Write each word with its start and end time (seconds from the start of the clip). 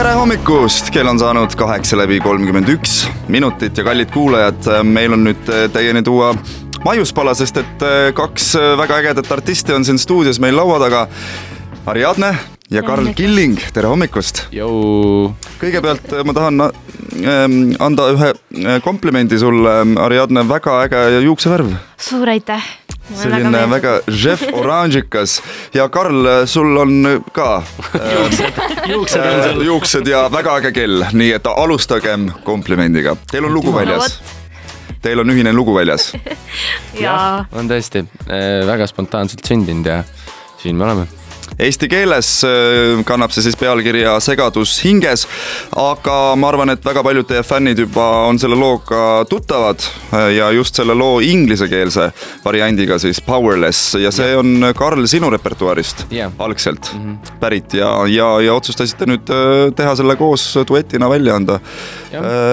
tere 0.00 0.14
hommikust, 0.16 0.86
kell 0.94 1.10
on 1.10 1.18
saanud 1.20 1.52
kaheksa 1.60 1.98
läbi 2.00 2.22
kolmkümmend 2.24 2.70
üks 2.72 3.02
minutit 3.28 3.76
ja 3.76 3.82
kallid 3.84 4.08
kuulajad, 4.14 4.70
meil 4.88 5.12
on 5.12 5.26
nüüd 5.26 5.50
teieni 5.74 6.00
tuua 6.06 6.30
maiuspala, 6.86 7.34
sest 7.36 7.60
et 7.60 7.84
kaks 8.16 8.46
väga 8.80 9.02
ägedat 9.02 9.28
artisti 9.36 9.76
on 9.76 9.84
siin 9.84 10.00
stuudios 10.00 10.40
meil 10.40 10.56
laua 10.56 10.78
taga. 10.80 11.02
Ariadne 11.92 12.32
ja 12.72 12.80
Karl 12.86 13.12
Killing, 13.12 13.60
tere 13.76 13.92
hommikust! 13.92 14.46
kõigepealt 15.60 16.16
ma 16.24 16.36
tahan 16.38 16.64
ähm, 16.64 17.60
anda 17.76 18.08
ühe 18.14 18.32
komplimendi 18.86 19.36
sulle, 19.42 19.82
Ariadne, 20.00 20.48
väga 20.48 20.80
äge 20.86 21.26
juuksevärv. 21.26 21.76
suur 22.08 22.38
aitäh! 22.38 22.72
Selline 23.16 23.52
väga, 23.52 23.70
väga 23.74 24.16
žef 24.22 24.44
oranžikas 24.60 25.40
ja 25.74 25.88
Karl, 25.88 26.46
sul 26.46 26.76
on 26.80 27.22
ka 27.32 27.62
juuksed, 27.92 28.60
juuksed 28.86 29.24
on 29.26 29.42
sul. 29.44 29.62
juuksed 29.66 30.10
ja 30.10 30.26
väga 30.32 30.56
äge 30.60 30.74
kell, 30.76 31.06
nii 31.12 31.32
et 31.38 31.46
alustagem 31.50 32.30
komplimendiga. 32.44 33.16
Teil 33.30 33.48
on 33.48 33.54
lugu 33.54 33.74
väljas. 33.74 34.20
Teil 35.00 35.22
on 35.22 35.32
ühine 35.32 35.52
lugu 35.56 35.74
väljas. 35.76 36.12
on 37.58 37.70
tõesti 37.70 38.04
väga 38.66 38.90
spontaanselt 38.90 39.46
sündinud 39.46 39.86
ja 39.86 40.02
siin 40.60 40.76
me 40.76 40.88
oleme 40.88 41.19
Eesti 41.58 41.88
keeles 41.90 42.28
äh, 42.44 43.00
kannab 43.06 43.32
see 43.34 43.44
siis 43.44 43.56
pealkirja 43.58 44.14
Segadus 44.22 44.76
hinges, 44.84 45.26
aga 45.76 46.34
ma 46.38 46.50
arvan, 46.50 46.72
et 46.74 46.84
väga 46.84 47.02
paljud 47.04 47.28
teie 47.28 47.42
fännid 47.46 47.82
juba 47.82 48.06
on 48.28 48.38
selle 48.40 48.58
looga 48.58 49.24
tuttavad 49.30 49.82
äh, 50.12 50.30
ja 50.36 50.50
just 50.54 50.78
selle 50.78 50.94
loo 50.96 51.20
inglisekeelse 51.24 52.10
variandiga 52.44 52.98
siis 53.02 53.20
Powerless 53.24 53.96
ja 54.00 54.12
see 54.14 54.36
on 54.36 54.70
Karl 54.76 55.06
sinu 55.10 55.30
repertuaarist 55.32 56.06
yeah. 56.12 56.32
algselt 56.38 56.92
mm 56.94 57.00
-hmm. 57.00 57.40
pärit 57.40 57.74
ja, 57.74 57.90
ja, 58.06 58.30
ja 58.40 58.54
otsustasite 58.54 59.06
nüüd 59.10 59.30
äh, 59.30 59.74
teha 59.74 59.96
selle 59.96 60.16
koos 60.16 60.54
duetina 60.68 61.10
välja 61.10 61.36
anda. 61.36 61.60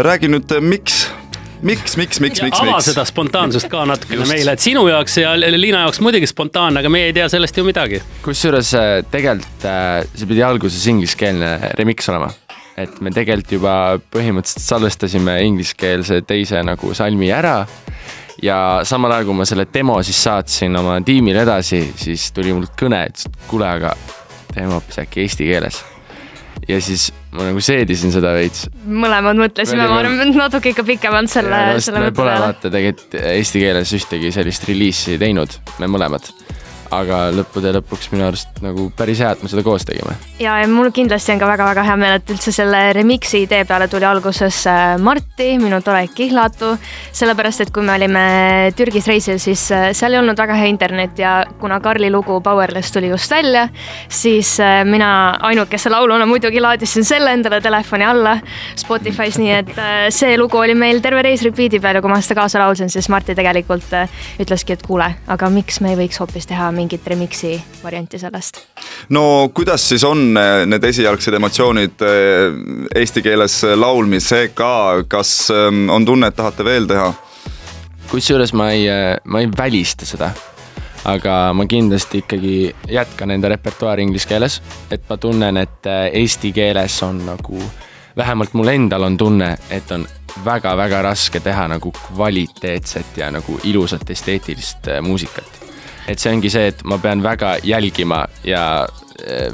räägi 0.03 0.27
nüüd, 0.27 0.51
miks 0.61 1.07
miks, 1.61 1.97
miks, 1.97 2.19
miks, 2.19 2.41
miks, 2.41 2.59
ava 2.59 2.75
miks? 2.75 2.89
seda 2.91 3.05
spontaansust 3.07 3.69
ka 3.71 3.83
natukene 3.89 4.27
meile, 4.29 4.53
et 4.57 4.63
sinu 4.63 4.85
jaoks 4.89 5.17
ja 5.21 5.33
Liina 5.37 5.85
jaoks 5.85 6.01
muidugi 6.05 6.29
spontaanne, 6.29 6.81
aga 6.83 6.91
meie 6.93 7.09
ei 7.09 7.15
tea 7.17 7.27
sellest 7.31 7.57
ju 7.57 7.65
midagi. 7.67 8.01
kusjuures 8.25 8.73
äh, 8.77 8.89
tegelikult 9.11 9.65
äh, 9.69 10.03
see 10.13 10.29
pidi 10.29 10.43
alguses 10.45 10.85
ingliskeelne 10.91 11.73
remix 11.79 12.09
olema. 12.13 12.29
et 12.77 12.99
me 13.01 13.13
tegelikult 13.13 13.57
juba 13.57 13.75
põhimõtteliselt 14.13 14.65
salvestasime 14.67 15.39
ingliskeelse 15.47 16.21
teise 16.29 16.61
nagu 16.65 16.93
salmi 16.97 17.31
ära 17.33 17.59
ja 18.43 18.57
samal 18.85 19.15
ajal, 19.15 19.29
kui 19.31 19.39
ma 19.39 19.49
selle 19.49 19.65
demo 19.73 19.97
siis 20.05 20.21
saatsin 20.27 20.77
oma 20.77 20.99
tiimile 21.05 21.41
edasi, 21.41 21.81
siis 21.97 22.29
tuli 22.35 22.53
mult 22.53 22.77
kõne, 22.77 23.01
ütles, 23.09 23.25
et 23.25 23.45
kuule, 23.49 23.69
aga 23.79 23.95
teeme 24.53 24.75
hoopis 24.77 25.01
äkki 25.01 25.25
eesti 25.25 25.49
keeles 25.49 25.81
ja 26.67 26.81
siis 26.81 27.11
ma 27.37 27.47
nagu 27.51 27.61
seedisin 27.63 28.13
seda 28.13 28.33
veits. 28.37 28.67
mõlemad 28.87 29.39
mõtlesime, 29.39 29.87
ma 29.87 30.01
arvan, 30.01 30.33
natuke 30.37 30.73
ikka 30.73 30.85
pikemalt 30.87 31.31
selle, 31.31 31.61
selle 31.83 32.03
mõtte 32.07 32.11
peale. 32.11 32.11
me 32.11 32.17
pole 32.17 32.37
vaata 32.47 32.73
tegelikult 32.73 33.17
eesti 33.21 33.63
keeles 33.63 33.93
ühtegi 33.97 34.33
sellist 34.35 34.67
reliisi 34.69 35.17
teinud, 35.21 35.59
me 35.81 35.89
mõlemad 35.91 36.31
aga 36.93 37.27
lõppude 37.35 37.71
lõpuks 37.77 38.11
minu 38.13 38.27
arust 38.27 38.61
nagu 38.63 38.87
päris 38.97 39.19
hea, 39.23 39.31
et 39.35 39.43
me 39.43 39.49
seda 39.51 39.63
koos 39.65 39.85
tegime. 39.87 40.15
ja, 40.39 40.57
ja 40.61 40.67
mul 40.71 40.89
kindlasti 40.95 41.33
on 41.33 41.41
ka 41.41 41.49
väga-väga 41.49 41.83
hea 41.87 41.95
meel, 41.99 42.17
et 42.19 42.31
üldse 42.33 42.53
selle 42.55 42.81
remix'i 42.95 43.43
idee 43.45 43.63
peale 43.67 43.87
tuli 43.91 44.07
alguses 44.07 44.59
äh, 44.69 44.95
Marti, 45.01 45.49
minu 45.61 45.81
tore 45.85 46.05
Kihlatu. 46.13 46.73
sellepärast, 47.11 47.65
et 47.65 47.73
kui 47.75 47.85
me 47.85 47.95
olime 47.95 48.23
Türgis 48.77 49.07
reisil, 49.09 49.39
siis 49.43 49.67
äh, 49.75 49.89
seal 49.97 50.15
ei 50.15 50.21
olnud 50.21 50.39
väga 50.39 50.57
hea 50.59 50.69
internet 50.71 51.19
ja 51.19 51.33
kuna 51.59 51.79
Karli 51.83 52.11
lugu 52.13 52.39
Powerless 52.41 52.91
tuli 52.95 53.11
just 53.11 53.31
välja, 53.31 53.67
siis 54.09 54.57
äh, 54.63 54.83
mina 54.85 55.09
ainukese 55.49 55.91
lauluna 55.93 56.25
muidugi 56.29 56.61
laadisin 56.63 57.05
selle 57.05 57.33
endale 57.33 57.61
telefoni 57.61 58.07
alla 58.07 58.37
Spotify's, 58.77 59.39
nii 59.41 59.53
et 59.57 59.73
see 60.13 60.37
lugu 60.39 60.59
oli 60.59 60.75
meil 60.77 61.01
terve 61.01 61.21
reis 61.25 61.43
repeat'i 61.45 61.79
peal 61.81 61.99
ja 61.99 62.03
kui 62.03 62.11
ma 62.11 62.21
seda 62.21 62.41
kaasa 62.41 62.61
laulsin, 62.63 62.89
siis 62.93 63.09
Marti 63.09 63.35
tegelikult 63.37 63.91
ütleski, 64.41 64.77
et 64.77 64.85
kuule, 64.85 65.09
aga 65.27 65.49
miks 65.53 65.81
me 65.81 65.93
ei 65.93 65.99
võiks 65.99 66.19
hoopis 66.21 66.47
teha 66.49 66.69
mingit 66.77 67.07
remix'i 67.07 67.55
varianti 67.83 68.19
sellest. 68.19 68.61
no 69.09 69.49
kuidas 69.53 69.89
siis 69.89 70.03
on 70.07 70.37
eh, 70.37 70.65
need 70.69 70.83
esialgsed 70.83 71.37
emotsioonid 71.37 72.03
eh, 72.05 72.59
eesti 73.01 73.23
keeles 73.25 73.61
laulmisega, 73.75 74.73
kas 75.09 75.49
eh, 75.53 75.71
on 75.93 76.05
tunne, 76.05 76.29
et 76.29 76.37
tahate 76.37 76.65
veel 76.67 76.89
teha? 76.89 77.09
kusjuures 78.11 78.53
ma 78.55 78.69
ei, 78.71 78.85
ma 79.25 79.41
ei 79.43 79.49
välista 79.57 80.07
seda 80.07 80.31
aga 81.07 81.33
ma 81.55 81.65
kindlasti 81.69 82.23
ikkagi 82.23 82.55
jätkan 82.91 83.31
enda 83.31 83.51
repertuaari 83.51 84.03
inglise 84.03 84.27
keeles, 84.27 84.61
et 84.91 85.03
ma 85.09 85.17
tunnen, 85.17 85.59
et 85.61 85.87
eesti 86.11 86.51
keeles 86.55 86.97
on 87.07 87.21
nagu, 87.27 87.61
vähemalt 88.17 88.55
mul 88.59 88.73
endal 88.73 89.07
on 89.07 89.17
tunne, 89.19 89.53
et 89.71 89.91
on 89.95 90.07
väga-väga 90.45 91.01
raske 91.05 91.39
teha 91.43 91.67
nagu 91.71 91.91
kvaliteetset 91.91 93.23
ja 93.23 93.31
nagu 93.31 93.59
ilusat 93.63 94.09
esteetilist 94.09 94.91
muusikat 95.01 95.66
et 96.07 96.19
see 96.19 96.31
ongi 96.31 96.51
see, 96.51 96.71
et 96.71 96.83
ma 96.87 96.97
pean 97.03 97.23
väga 97.23 97.57
jälgima 97.67 98.25
ja 98.47 98.87
äh, 99.27 99.51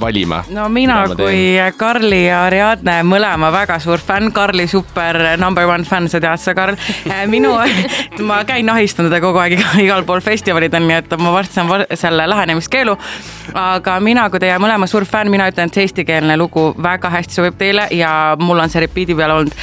valima. 0.00 0.44
no 0.50 0.68
mina 0.68 1.04
kui 1.16 1.56
Karli 1.76 2.26
ja 2.26 2.44
Ariadne 2.46 2.98
mõlema 3.06 3.50
väga 3.52 3.78
suur 3.82 4.02
fänn, 4.02 4.32
Karli 4.34 4.66
super 4.68 5.18
number 5.40 5.66
one 5.66 5.84
fänn, 5.84 6.08
sa 6.08 6.20
tead 6.20 6.40
seda, 6.40 6.54
Karl. 6.56 6.76
Äh, 7.10 7.24
minu, 7.30 7.54
ma 8.28 8.42
käin 8.48 8.68
ahistan 8.72 9.08
teda 9.08 9.20
kogu 9.24 9.40
aeg 9.42 9.56
igal 9.82 10.04
pool 10.08 10.22
festivalidel, 10.24 10.86
nii 10.86 10.98
et 11.00 11.16
ma 11.20 11.32
varsti 11.34 11.60
saan 11.60 11.86
selle 11.94 12.28
lähenemiskeelu. 12.28 12.96
aga 13.54 13.98
mina 14.00 14.26
kui 14.30 14.40
teie 14.42 14.56
mõlema 14.60 14.88
suur 14.90 15.06
fänn, 15.08 15.30
mina 15.32 15.48
ütlen, 15.50 15.70
et 15.70 15.78
see 15.78 15.86
eestikeelne 15.86 16.36
lugu 16.36 16.68
väga 16.82 17.10
hästi 17.10 17.38
sobib 17.40 17.56
teile 17.58 17.86
ja 17.94 18.10
mul 18.40 18.60
on 18.60 18.72
see 18.72 18.82
repeat'i 18.84 19.16
peal 19.16 19.32
olnud 19.38 19.54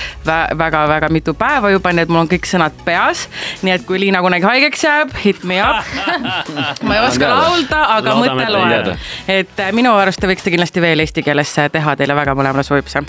väga-väga 0.58 1.10
mitu 1.14 1.34
päeva 1.38 1.70
juba, 1.74 1.94
nii 1.94 2.08
et 2.08 2.14
mul 2.14 2.24
on 2.24 2.32
kõik 2.32 2.48
sõnad 2.50 2.76
peas. 2.86 3.28
nii 3.62 3.76
et 3.76 3.86
kui 3.88 4.00
Liina 4.00 4.22
kunagi 4.24 4.48
haigeks 4.48 4.84
jääb, 4.84 5.14
hit 5.24 5.44
me 5.44 5.62
up 5.64 5.84
ma 6.88 6.98
ei 6.98 7.06
oska 7.06 7.30
laulda, 7.30 7.84
aga 7.98 8.16
mõte 8.18 8.48
loeb. 8.52 8.92
et 9.28 9.60
äh, 9.60 9.72
minu 9.76 9.94
arust 10.00 10.23
te 10.24 10.30
võiksite 10.32 10.54
kindlasti 10.54 10.84
veel 10.84 11.04
eesti 11.04 11.24
keeles 11.26 11.52
teha, 11.74 11.96
teile 12.00 12.16
väga 12.16 12.36
mõlemale 12.38 12.64
sobib 12.64 12.88
see. 12.92 13.04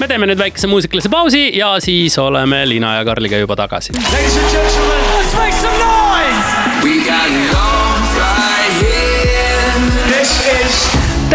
me 0.00 0.08
teeme 0.10 0.26
nüüd 0.30 0.40
väikese 0.40 0.70
muusikalise 0.70 1.10
pausi 1.12 1.44
ja 1.58 1.76
siis 1.84 2.18
oleme 2.18 2.64
Liina 2.68 2.96
ja 2.98 3.04
Karliga 3.06 3.38
juba 3.38 3.56
tagasi. 3.60 3.94
Ladies 3.94 4.38
and 4.40 4.50
gentlemen, 4.54 5.04
let's 5.14 5.36
make 5.38 5.54
some 5.62 5.78
noise! 5.84 6.50
We 6.82 7.04
got 7.06 7.30
love 7.54 7.79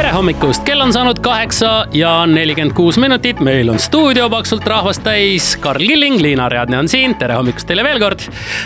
tere 0.05 0.19
hommikust, 0.19 0.61
kell 0.61 0.83
on 0.83 0.91
saanud 0.93 1.17
kaheksa 1.25 1.69
ja 1.97 2.09
nelikümmend 2.29 2.75
kuus 2.77 2.97
minutit, 3.01 3.39
meil 3.41 3.71
on 3.73 3.79
stuudio 3.81 4.27
paksult 4.29 4.67
rahvast 4.69 5.01
täis. 5.01 5.47
Karl 5.57 5.81
Killing, 5.81 6.19
Liina 6.21 6.45
Riadne 6.51 6.77
on 6.77 6.89
siin, 6.91 7.15
tere 7.17 7.33
hommikust 7.39 7.65
teile 7.65 7.81
veel 7.81 7.97
kord. 8.03 8.21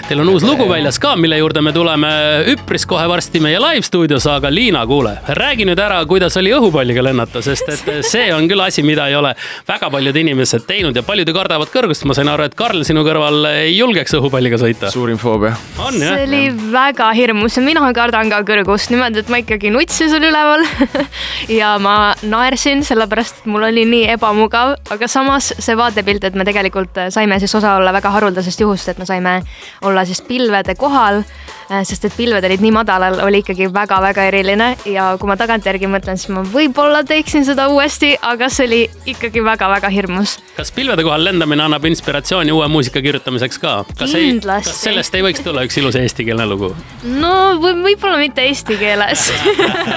Teil 0.09 0.19
on 0.19 0.33
uus 0.33 0.43
lugu 0.43 0.65
väljas 0.67 0.99
ka, 0.99 1.13
mille 1.15 1.37
juurde 1.39 1.63
me 1.63 1.71
tuleme 1.71 2.09
üpris 2.51 2.83
kohe 2.89 3.05
varsti 3.07 3.39
meie 3.39 3.61
live 3.63 3.87
stuudios, 3.87 4.27
aga 4.27 4.51
Liina, 4.51 4.81
kuule, 4.89 5.13
räägi 5.39 5.69
nüüd 5.69 5.79
ära, 5.79 6.01
kuidas 6.09 6.35
oli 6.41 6.51
õhupalliga 6.57 7.05
lennata, 7.07 7.39
sest 7.45 7.71
et 7.71 7.87
see 8.09 8.27
on 8.35 8.49
küll 8.51 8.65
asi, 8.65 8.83
mida 8.83 9.07
ei 9.07 9.15
ole 9.15 9.31
väga 9.69 9.87
paljud 9.95 10.19
inimesed 10.19 10.67
teinud 10.67 10.99
ja 10.99 11.05
paljud 11.07 11.31
ju 11.31 11.37
kardavad 11.39 11.71
kõrgust. 11.71 12.03
ma 12.03 12.19
sain 12.19 12.33
aru, 12.33 12.49
et 12.49 12.59
Karl 12.59 12.83
sinu 12.83 13.05
kõrval 13.07 13.47
ei 13.53 13.77
julgeks 13.77 14.17
õhupalliga 14.19 14.59
sõita. 14.59 14.91
suurim 14.91 15.21
foobia. 15.21 15.55
see 15.87 16.27
oli 16.27 16.43
väga 16.75 17.13
hirmus 17.15 17.55
ja 17.55 17.63
mina 17.63 17.95
kardan 17.95 18.35
ka 18.35 18.43
kõrgust 18.43 18.91
niimoodi, 18.91 19.23
et 19.23 19.31
ma 19.31 19.39
ikkagi 19.39 19.71
nutsin 19.71 20.11
seal 20.11 20.27
üleval 20.33 20.67
ja 21.49 21.75
ma 21.79 22.13
naersin, 22.21 22.83
sellepärast 22.85 23.41
et 23.41 23.49
mul 23.51 23.67
oli 23.69 23.85
nii 23.89 24.09
ebamugav, 24.15 24.75
aga 24.93 25.07
samas 25.07 25.53
see 25.59 25.77
vaatepilt, 25.77 26.23
et 26.23 26.35
me 26.35 26.45
tegelikult 26.47 26.99
saime 27.13 27.39
siis 27.39 27.55
osa 27.55 27.75
olla 27.79 27.93
väga 27.95 28.11
haruldasest 28.17 28.65
juhust, 28.65 28.89
et 28.89 28.97
me 28.97 29.07
saime 29.09 29.39
olla 29.81 30.05
siis 30.05 30.21
pilvede 30.21 30.75
kohal 30.79 31.23
sest 31.69 32.07
et 32.07 32.15
pilved 32.17 32.45
olid 32.45 32.63
nii 32.63 32.71
madalal, 32.73 33.19
oli 33.25 33.43
ikkagi 33.43 33.69
väga-väga 33.73 34.25
eriline 34.31 34.69
ja 34.89 35.11
kui 35.21 35.29
ma 35.29 35.35
tagantjärgi 35.39 35.89
mõtlen, 35.91 36.17
siis 36.19 36.31
ma 36.33 36.41
võib-olla 36.45 37.03
teeksin 37.07 37.45
seda 37.45 37.67
uuesti, 37.69 38.15
aga 38.25 38.49
see 38.53 38.65
oli 38.65 38.79
ikkagi 39.13 39.43
väga-väga 39.45 39.91
hirmus. 39.93 40.37
kas 40.57 40.73
pilvede 40.75 41.05
kohal 41.05 41.23
lendamine 41.27 41.63
annab 41.67 41.85
inspiratsiooni 41.89 42.53
uue 42.55 42.67
muusika 42.71 43.03
kirjutamiseks 43.05 43.61
ka? 43.61 43.75
kas 43.99 44.15
ei, 44.17 44.33
kas 44.41 44.71
sellest 44.81 45.15
ei 45.15 45.25
võiks 45.25 45.43
tulla 45.45 45.65
üks 45.67 45.77
ilus 45.81 45.99
eestikeelne 45.99 46.47
lugu? 46.49 46.71
no 47.05 47.35
võib-olla 47.61 48.17
mitte 48.21 48.47
eesti 48.49 48.79
keeles 48.81 49.29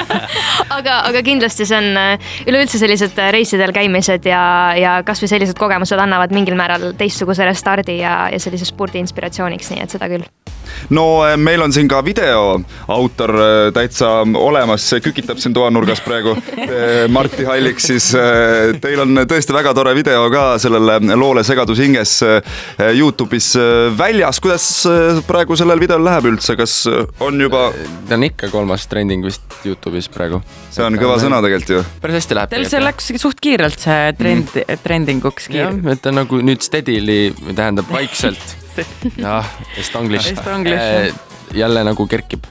aga, 0.76 1.00
aga 1.08 1.24
kindlasti 1.24 1.66
see 1.68 1.80
on 1.80 1.90
äh, 1.96 2.32
üleüldse 2.46 2.80
sellised 2.82 3.16
äh, 3.16 3.32
reisidel 3.34 3.72
käimised 3.74 4.28
ja, 4.28 4.44
ja 4.76 4.98
kasvõi 5.06 5.32
sellised 5.32 5.58
kogemused 5.60 5.98
annavad 5.98 6.36
mingil 6.36 6.58
määral 6.58 6.92
teistsuguse 6.98 7.48
restardi 7.48 8.00
ja, 8.02 8.26
ja 8.32 8.42
sellise 8.42 8.68
spordi 8.68 9.00
inspiratsiooniks, 9.02 9.72
nii 9.72 9.86
et 9.86 9.96
seda 9.96 10.10
küll 10.12 10.28
no 10.90 11.06
meil 11.36 11.62
on 11.62 11.72
siin 11.74 11.88
ka 11.90 12.02
video 12.04 12.60
autor 12.92 13.34
täitsa 13.74 14.10
olemas, 14.24 14.88
kükitab 15.04 15.40
siin 15.42 15.54
toanurgas 15.56 16.02
praegu. 16.04 16.34
Martti 17.16 17.46
Hallik, 17.48 17.80
siis 17.82 18.10
teil 18.82 19.02
on 19.02 19.24
tõesti 19.28 19.54
väga 19.54 19.74
tore 19.76 19.94
video 19.96 20.28
ka 20.32 20.44
sellele 20.62 20.98
loole 21.18 21.44
Segadus 21.46 21.80
hinges 21.82 22.18
Youtube'is 22.78 23.52
väljas. 23.98 24.40
kuidas 24.42 24.68
praegu 25.26 25.56
sellel 25.58 25.80
videol 25.82 26.04
läheb 26.04 26.30
üldse, 26.32 26.56
kas 26.58 26.76
on 27.20 27.40
juba? 27.40 27.68
ta 28.08 28.16
on 28.18 28.26
ikka 28.28 28.50
kolmas 28.52 28.86
trending 28.90 29.24
vist 29.26 29.60
Youtube'is 29.66 30.10
praegu. 30.12 30.42
see 30.72 30.84
on 30.84 30.98
kõva 31.00 31.18
sõna 31.22 31.42
tegelikult 31.44 31.76
ju. 31.76 31.84
päris 32.02 32.20
hästi 32.22 32.38
läheb. 32.38 32.54
Teil 32.54 32.66
see 32.70 32.82
läks 32.82 33.12
suht 33.22 33.42
kiirelt, 33.42 33.78
see 33.82 34.16
trend 34.18 34.56
mm., 34.56 34.82
trendinguks 34.84 35.48
kiir-. 35.50 35.68
jah, 35.68 35.94
et 35.94 36.02
ta 36.04 36.14
nagu 36.14 36.42
nüüd 36.44 36.64
steadily, 36.64 37.20
tähendab 37.52 37.90
vaikselt 37.92 38.61
jah, 39.26 39.52
Estonglish. 39.78 40.32
Estonglish 40.32 41.30
jälle 41.54 41.84
nagu 41.84 42.06
kerkib. 42.06 42.44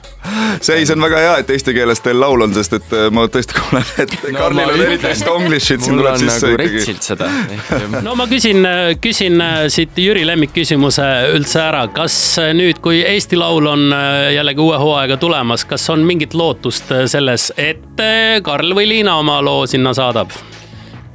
see 0.60 0.86
see 0.86 0.94
on 0.94 1.02
väga 1.02 1.18
hea, 1.18 1.36
et 1.42 1.50
eesti 1.50 1.74
keeles 1.74 2.00
teil 2.00 2.20
laul 2.20 2.44
on, 2.44 2.52
sest 2.54 2.76
et 2.76 2.92
äh, 2.94 3.08
ma 3.14 3.24
tõesti 3.26 3.56
kuulen, 3.56 3.88
et 3.98 4.12
no, 4.22 4.38
Karlil 4.38 4.70
on 4.74 4.82
eriti 4.84 5.08
estonglish'id 5.10 5.82
siin 5.82 5.98
tuleb 5.98 6.18
sisse 6.20 6.50
nagu 6.52 6.66
ikkagi. 6.68 6.96
seda. 7.00 7.30
no 8.06 8.14
ma 8.18 8.26
küsin, 8.30 8.66
küsin 9.02 9.40
äh, 9.42 9.56
siit 9.72 9.98
Jüri 9.98 10.22
lemmikküsimuse 10.26 11.08
üldse 11.34 11.64
ära, 11.64 11.86
kas 11.94 12.16
äh, 12.42 12.52
nüüd, 12.56 12.78
kui 12.84 13.02
Eesti 13.02 13.38
Laul 13.40 13.66
on 13.66 13.88
jällegi 14.34 14.62
uue 14.62 14.78
hooaega 14.78 15.16
tulemas, 15.16 15.66
kas 15.68 15.88
on 15.90 16.06
mingit 16.06 16.34
lootust 16.38 16.94
selles, 17.10 17.50
et 17.56 18.02
Karl 18.44 18.74
või 18.76 18.88
Liina 18.88 19.18
oma 19.18 19.40
loo 19.42 19.66
sinna 19.66 19.94
saadab? 19.96 20.30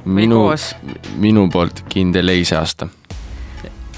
minu, 0.04 0.46
minu 1.20 1.48
poolt 1.52 1.84
kindel 1.88 2.32
ei 2.32 2.44
see 2.48 2.56
aasta 2.56 2.88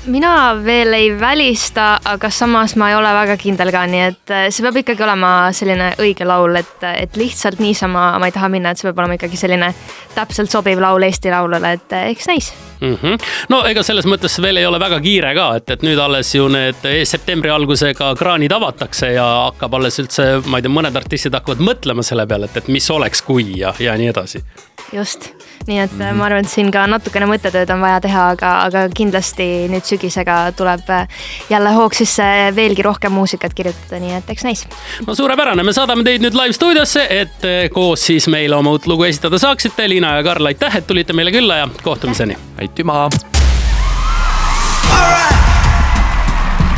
mina 0.06 0.54
veel 0.64 0.92
ei 0.92 1.20
välista, 1.20 1.98
aga 2.04 2.30
samas 2.30 2.76
ma 2.76 2.88
ei 2.90 2.96
ole 2.96 3.10
väga 3.14 3.36
kindel 3.40 3.70
ka, 3.74 3.84
nii 3.90 4.02
et 4.06 4.32
äh, 4.32 4.46
see 4.52 4.64
peab 4.64 4.78
ikkagi 4.80 5.04
olema 5.04 5.30
selline 5.56 5.90
õige 6.00 6.26
laul, 6.28 6.56
et, 6.60 6.86
et 6.88 7.18
lihtsalt 7.20 7.60
niisama 7.60 8.12
ma 8.20 8.30
ei 8.30 8.34
taha 8.34 8.48
minna, 8.52 8.72
et 8.72 8.80
see 8.80 8.88
peab 8.88 9.02
olema 9.02 9.18
ikkagi 9.18 9.40
selline 9.40 9.72
täpselt 10.14 10.52
sobiv 10.52 10.80
laul 10.80 11.04
Eesti 11.04 11.32
Laulule, 11.32 11.74
et 11.76 11.96
äh, 11.96 12.08
eks 12.14 12.30
näis 12.30 12.52
mm. 12.80 12.96
-hmm. 13.02 13.28
no 13.52 13.62
ega 13.68 13.82
selles 13.86 14.08
mõttes 14.08 14.40
veel 14.42 14.62
ei 14.62 14.66
ole 14.66 14.80
väga 14.80 15.00
kiire 15.04 15.34
ka, 15.36 15.50
et, 15.60 15.70
et 15.76 15.84
nüüd 15.86 16.00
alles 16.00 16.34
ju 16.34 16.48
need 16.48 16.88
septembri 17.04 17.50
algusega 17.50 18.14
kraanid 18.18 18.52
avatakse 18.56 19.12
ja 19.12 19.28
hakkab 19.50 19.74
alles 19.80 20.00
üldse, 20.00 20.30
ma 20.46 20.58
ei 20.58 20.66
tea, 20.66 20.76
mõned 20.80 20.96
artistid 20.96 21.36
hakkavad 21.36 21.60
mõtlema 21.60 22.06
selle 22.06 22.26
peale, 22.26 22.48
et, 22.48 22.56
et 22.56 22.68
mis 22.68 22.90
oleks, 22.90 23.22
kui 23.22 23.52
ja, 23.58 23.74
ja 23.78 23.96
nii 24.00 24.08
edasi. 24.14 24.44
just 24.92 25.32
nii 25.66 25.78
et 25.78 25.92
mm 25.92 26.00
-hmm. 26.00 26.14
ma 26.14 26.24
arvan, 26.24 26.40
et 26.40 26.48
siin 26.48 26.70
ka 26.70 26.86
natukene 26.86 27.26
mõttetööd 27.26 27.72
on 27.74 27.80
vaja 27.80 28.00
teha, 28.00 28.28
aga, 28.34 28.52
aga 28.64 28.88
kindlasti 28.94 29.68
nüüd 29.68 29.84
sügisega 29.90 30.38
tuleb 30.56 30.90
äh, 30.90 31.08
jälle 31.50 31.74
hoog 31.76 31.96
sisse 31.96 32.24
veelgi 32.56 32.84
rohkem 32.86 33.12
muusikat 33.14 33.54
kirjutada, 33.54 34.00
nii 34.02 34.16
et 34.20 34.30
eks 34.34 34.46
näis. 34.46 34.64
no 35.06 35.14
suurepärane, 35.14 35.64
me 35.66 35.74
saadame 35.76 36.06
teid 36.06 36.24
nüüd 36.24 36.36
live 36.38 36.56
stuudiosse, 36.56 37.06
et 37.10 37.46
äh, 37.48 37.62
koos 37.74 38.06
siis 38.10 38.28
meile 38.32 38.56
oma 38.56 38.76
uut 38.76 38.86
lugu 38.90 39.08
esitada 39.08 39.38
saaksite. 39.38 39.88
Liina 39.90 40.16
ja 40.16 40.22
Karl, 40.26 40.46
aitäh, 40.46 40.76
et 40.76 40.86
tulite 40.86 41.16
meile 41.16 41.32
külla 41.34 41.62
ja 41.62 41.68
kohtumiseni. 41.82 42.36
aitüma. 42.60 43.08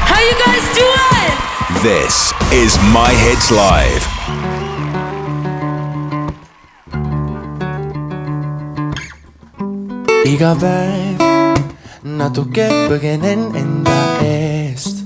How 0.08 0.20
you 0.20 0.36
guys 0.44 0.66
doing? 0.78 1.32
This 1.82 2.32
is 2.52 2.78
My 2.92 3.10
Hits 3.24 3.50
Live. 3.50 4.06
iga 10.24 10.54
päev 10.54 11.31
natuke 12.02 12.66
põgenen 12.90 13.44
enda 13.54 13.98
eest. 14.26 15.04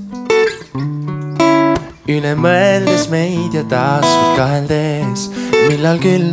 üle 2.09 2.33
mõeldes 2.39 3.09
meid 3.13 3.53
ja 3.53 3.65
taas 3.69 4.07
kord 4.07 4.39
kaheldes, 4.39 5.27
millal 5.69 6.01
küll 6.01 6.31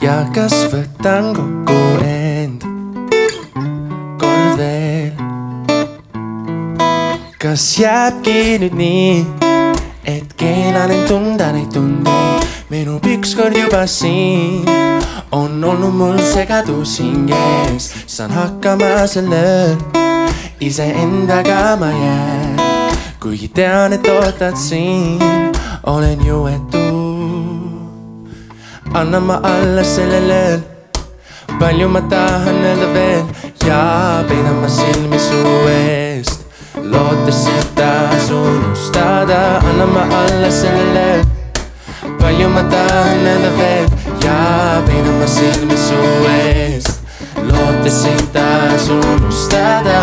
ja 0.00 0.22
kas 0.32 0.54
võtan 0.72 1.34
kokku 1.36 1.76
end 2.06 2.64
kord 4.22 4.56
veel. 4.56 5.12
kas 7.36 7.68
jääbki 7.82 8.56
nüüd 8.64 8.78
nii, 8.80 9.24
et 10.16 10.32
keelan 10.40 10.96
end 10.96 11.08
tunda 11.12 11.52
neid 11.52 11.68
tundeid, 11.76 12.55
meenub 12.70 13.04
ükskord 13.06 13.56
juba 13.56 13.86
siin. 13.86 14.64
On 15.32 15.64
olnud 15.64 15.94
mul 15.94 16.18
segadus 16.18 16.98
hinges, 17.00 17.92
saan 18.06 18.30
hakkama 18.30 19.06
sellel, 19.06 19.76
iseendaga 20.60 21.76
ma 21.76 21.90
jään. 21.90 22.56
kuigi 23.20 23.48
tean, 23.48 23.92
et 23.92 24.06
ootad 24.06 24.56
siin, 24.56 25.18
olen 25.86 26.18
jõuetu. 26.26 26.86
annan 28.94 29.22
ma 29.22 29.40
alla 29.42 29.82
sellele, 29.84 30.62
palju 31.58 31.88
ma 31.88 32.00
tahan 32.00 32.64
öelda 32.64 32.94
veel. 32.94 33.24
Ja 33.66 34.24
peidan 34.28 34.54
ma 34.54 34.68
silmi 34.68 35.18
su 35.18 35.68
eest. 35.68 36.46
lootes, 36.82 37.48
taas 37.74 38.30
unustada, 38.30 39.58
annan 39.58 39.88
ma 39.88 40.02
alla 40.02 40.50
sellele, 40.50 41.35
palju 42.26 42.48
ma 42.48 42.62
tahan 42.70 43.26
öelda 43.26 43.50
veel 43.58 43.86
ja 44.24 44.38
peinan 44.86 45.14
ma 45.20 45.26
silmi 45.26 45.76
su 45.78 45.98
eest, 46.30 46.98
lootesin 47.48 48.22
taas 48.34 48.88
unustada. 48.90 50.00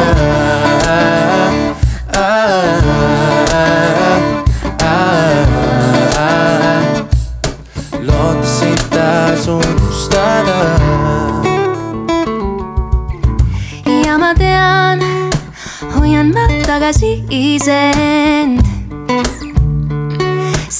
lootesin 8.07 8.79
taas 8.89 9.47
unustada. 9.47 10.57
ja 14.05 14.17
ma 14.17 14.31
tean, 14.35 15.03
hoian 15.95 16.31
ma 16.35 16.47
tagasi 16.67 17.11
iseend 17.29 18.72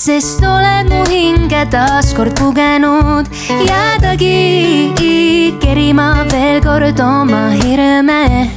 sest 0.03 0.43
oled 0.43 0.89
mu 0.91 1.03
hinge 1.07 1.61
taaskord 1.71 2.35
pugenud, 2.35 3.29
jäädagi 3.63 4.91
kerima 5.63 6.25
veel 6.31 6.59
kord 6.59 6.99
oma 6.99 7.43
hirme. 7.61 8.49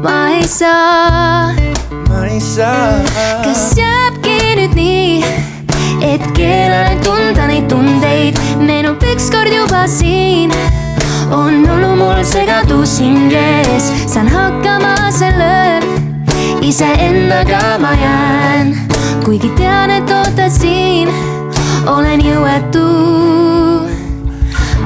ma 0.00 0.14
ei 0.32 0.46
saa, 0.48 1.52
ma 2.08 2.22
ei 2.24 2.40
saa. 2.40 3.04
kas 3.44 3.76
jääbki 3.76 4.38
nüüd 4.60 4.72
nii, 4.80 5.20
et 6.00 6.24
keelan 6.32 7.04
tunda 7.04 7.44
neid 7.52 7.68
tundeid, 7.68 8.40
meenub 8.64 9.04
ükskord 9.12 9.52
juba 9.52 9.84
siin. 9.84 10.56
On 11.28 11.68
olnud 11.68 12.00
mul 12.00 12.24
segadus 12.24 12.96
hinges, 12.96 13.92
saan 14.08 14.32
hakkama 14.32 14.96
sellel, 15.12 15.84
iseendaga 16.64 17.76
ma 17.84 17.92
jään 18.00 18.72
kuigi 19.24 19.48
tean, 19.56 19.90
et 19.90 20.10
ootad 20.12 20.52
siin, 20.52 21.08
olen 21.88 22.20
jõuetu. 22.20 22.84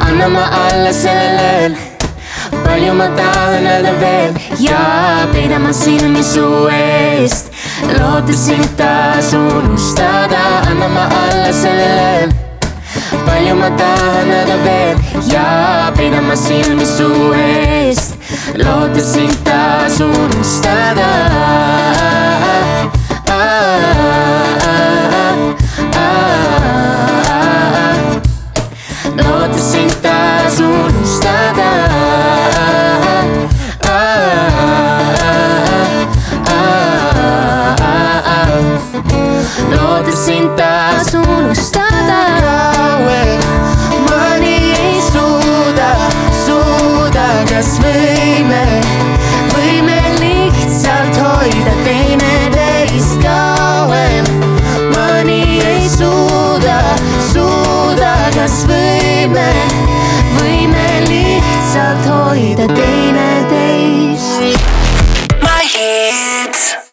anna 0.07 0.29
ma 0.31 0.45
alla 0.59 0.93
sellel, 0.95 1.75
palju 2.65 2.93
ma 2.95 3.09
tahan 3.19 3.67
öelda 3.67 3.95
veel? 4.01 4.37
Ja 4.63 5.27
peidan 5.33 5.63
ma 5.63 5.73
silmi 5.73 6.23
su 6.23 6.69
eest. 6.71 7.51
loodesin 7.99 8.63
taas 8.77 9.33
unustada, 9.35 10.45
anna 10.71 10.89
ma 10.89 11.09
alla 11.23 11.53
sellel. 11.53 12.31
Palju 13.27 13.55
ma 13.59 13.71
tahan 13.71 14.31
öelda 14.39 14.61
veel? 14.65 15.03
Ja 15.33 15.91
peidan 15.97 16.25
ma 16.31 16.37
silmi 16.37 16.87
su 16.87 17.11
eest. 17.35 18.15
loodesin 18.55 19.35
taas 19.45 20.01
unustada 20.01 21.11
ah, 23.59 23.65
ah, 23.99 24.69
ah, 24.69 25.57
ah. 25.95 26.03
ah. 26.03 27.18